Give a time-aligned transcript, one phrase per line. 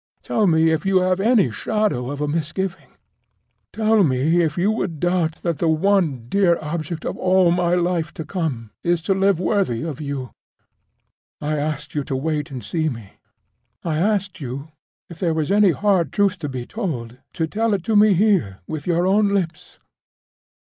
[0.23, 2.93] Tell me if you have any shadow of a misgiving!
[3.71, 8.25] Tell me if you doubt that the one dear object of all my life to
[8.25, 10.31] come is to live worthy of you!
[11.39, 13.19] I asked you to wait and see me;
[13.83, 14.69] I asked you,
[15.07, 18.87] if there was any hard truth to be told, to tell it me here with
[18.87, 19.77] your own lips.